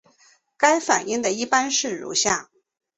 [0.57, 2.49] 该反应的一般式如下。